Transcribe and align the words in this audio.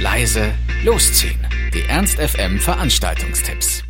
leise, 0.00 0.52
losziehen. 0.84 1.40
Die 1.74 1.82
Ernst 1.88 2.20
FM 2.20 2.60
Veranstaltungstipps. 2.60 3.82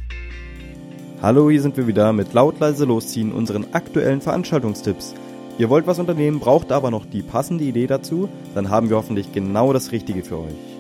Hallo, 1.21 1.51
hier 1.51 1.61
sind 1.61 1.77
wir 1.77 1.87
wieder 1.87 2.15
mit 2.15 2.33
laut 2.33 2.59
leise 2.61 2.87
losziehen 2.87 3.31
unseren 3.31 3.75
aktuellen 3.75 4.23
Veranstaltungstipps. 4.23 5.15
Ihr 5.59 5.69
wollt 5.69 5.87
was 5.87 5.99
unternehmen, 5.99 6.41
braucht 6.41 6.73
aber 6.73 6.91
noch 6.91 7.05
die 7.05 7.21
passende 7.21 7.65
Idee 7.65 7.87
dazu, 7.87 8.31
dann 8.55 8.71
haben 8.71 8.89
wir 8.89 8.97
hoffentlich 8.97 9.33
genau 9.33 9.75
das 9.75 9.93
Richtige 9.93 10.25
für 10.25 10.39
euch. 10.39 10.78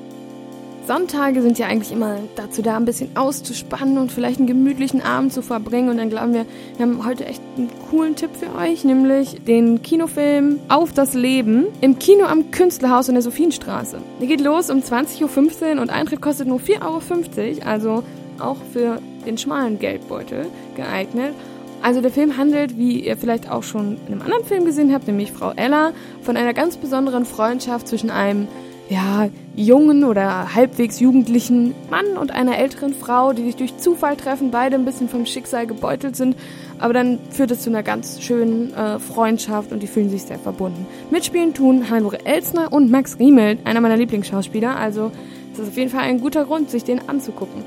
Sonntage 0.89 1.43
sind 1.43 1.59
ja 1.59 1.67
eigentlich 1.67 1.93
immer 1.93 2.17
dazu 2.35 2.63
da, 2.63 2.79
ein 2.79 2.87
bisschen 2.87 3.15
auszuspannen 3.15 3.99
und 3.99 4.11
vielleicht 4.11 4.39
einen 4.39 4.47
gemütlichen 4.47 5.03
Abend 5.03 5.35
zu 5.35 5.43
verbringen. 5.43 5.91
Und 5.91 5.99
dann 5.99 6.09
glauben 6.09 6.33
wir, 6.33 6.47
wir 6.77 6.87
haben 6.87 7.05
heute 7.05 7.27
echt 7.27 7.43
einen 7.59 7.69
coolen 7.91 8.17
Tipp 8.17 8.31
für 8.33 8.59
euch, 8.59 8.85
nämlich 8.85 9.45
den 9.45 9.83
Kinofilm 9.83 10.61
Auf 10.71 10.95
das 10.95 11.13
Leben 11.13 11.67
im 11.83 11.99
Kino 11.99 12.25
am 12.25 12.51
Künstlerhaus 12.53 13.09
in 13.09 13.15
der 13.17 13.23
Sophienstraße. 13.23 13.99
Der 14.19 14.27
geht 14.27 14.41
los 14.41 14.71
um 14.71 14.79
20.15 14.79 15.77
Uhr 15.77 15.83
und 15.83 15.91
Eintritt 15.91 16.23
kostet 16.23 16.49
nur 16.49 16.59
4,50 16.59 16.81
Euro, 16.81 17.69
also 17.69 18.03
auch 18.41 18.57
für 18.73 18.99
den 19.27 19.37
schmalen 19.37 19.79
Geldbeutel 19.79 20.47
geeignet. 20.75 21.35
Also 21.83 22.01
der 22.01 22.11
Film 22.11 22.39
handelt, 22.39 22.79
wie 22.79 23.05
ihr 23.05 23.19
vielleicht 23.19 23.51
auch 23.51 23.63
schon 23.63 23.99
in 24.07 24.15
einem 24.15 24.23
anderen 24.23 24.45
Film 24.47 24.65
gesehen 24.65 24.95
habt, 24.95 25.07
nämlich 25.07 25.33
Frau 25.33 25.53
Ella, 25.55 25.93
von 26.23 26.39
einer 26.39 26.55
ganz 26.55 26.79
besonderen 26.79 27.27
Freundschaft 27.27 27.87
zwischen 27.89 28.09
einem 28.09 28.49
ja, 28.89 29.29
jungen 29.55 30.05
oder 30.05 30.55
halbwegs 30.55 30.99
jugendlichen 30.99 31.75
Mann 31.91 32.17
und 32.17 32.31
einer 32.31 32.57
älteren 32.57 32.95
Frau, 32.95 33.33
die 33.33 33.45
sich 33.45 33.57
durch 33.57 33.77
Zufall 33.77 34.17
treffen, 34.17 34.51
beide 34.51 34.77
ein 34.77 34.85
bisschen 34.85 35.09
vom 35.09 35.27
Schicksal 35.27 35.67
gebeutelt 35.67 36.17
sind, 36.17 36.37
aber 36.79 36.95
dann 36.95 37.19
führt 37.31 37.51
es 37.51 37.61
zu 37.61 37.71
einer 37.71 37.83
ganz 37.83 38.23
schönen 38.23 38.73
äh, 38.73 38.99
Freundschaft 38.99 39.73
und 39.73 39.83
die 39.83 39.87
fühlen 39.87 40.09
sich 40.09 40.23
sehr 40.23 40.39
verbunden. 40.39 40.87
Mitspielen 41.11 41.53
tun 41.53 41.91
Hannelore 41.91 42.25
Elsner 42.25 42.73
und 42.73 42.91
Max 42.91 43.19
Riemel, 43.19 43.59
einer 43.65 43.81
meiner 43.81 43.97
Lieblingsschauspieler, 43.97 44.77
also 44.77 45.13
es 45.53 45.59
ist 45.59 45.69
auf 45.69 45.77
jeden 45.77 45.91
Fall 45.91 46.03
ein 46.03 46.21
guter 46.21 46.45
Grund, 46.45 46.71
sich 46.71 46.85
den 46.85 47.09
anzugucken. 47.09 47.65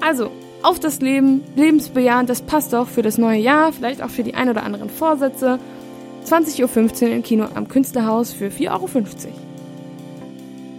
Also, 0.00 0.30
auf 0.62 0.80
das 0.80 1.00
Leben, 1.00 1.42
lebensbejahend, 1.56 2.30
das 2.30 2.40
passt 2.40 2.72
doch 2.72 2.88
für 2.88 3.02
das 3.02 3.18
neue 3.18 3.38
Jahr, 3.38 3.72
vielleicht 3.72 4.02
auch 4.02 4.08
für 4.08 4.22
die 4.22 4.34
ein 4.34 4.48
oder 4.48 4.62
anderen 4.62 4.88
Vorsätze. 4.88 5.58
20.15 6.24 7.02
Uhr 7.02 7.10
im 7.10 7.22
Kino 7.22 7.46
am 7.54 7.68
Künstlerhaus 7.68 8.32
für 8.32 8.46
4,50 8.46 8.70
Euro. 8.70 8.88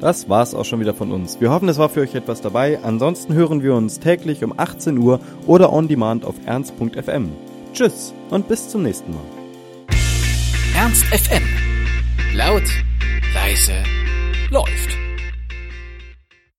Das 0.01 0.29
war's 0.29 0.53
auch 0.53 0.65
schon 0.65 0.79
wieder 0.79 0.93
von 0.93 1.11
uns. 1.11 1.39
Wir 1.39 1.51
hoffen, 1.51 1.69
es 1.69 1.77
war 1.77 1.89
für 1.89 2.01
euch 2.01 2.15
etwas 2.15 2.41
dabei. 2.41 2.79
Ansonsten 2.83 3.33
hören 3.33 3.63
wir 3.63 3.75
uns 3.75 3.99
täglich 3.99 4.43
um 4.43 4.53
18 4.57 4.97
Uhr 4.97 5.19
oder 5.47 5.71
on 5.71 5.87
demand 5.87 6.25
auf 6.25 6.35
ernst.fm. 6.45 7.31
Tschüss 7.73 8.13
und 8.29 8.47
bis 8.47 8.69
zum 8.69 8.83
nächsten 8.83 9.11
Mal. 9.11 9.23
Ernst 10.75 11.05
FM. 11.05 11.43
Laut, 12.35 12.63
leise, 13.33 13.73
läuft. 14.51 15.04